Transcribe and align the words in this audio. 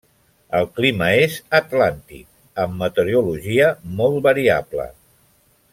El 0.59 0.63
clima 0.77 1.09
és 1.25 1.35
atlàntic, 1.57 2.25
amb 2.65 2.81
meteorologia 2.85 3.69
molt 4.01 4.19
variable. 4.31 4.91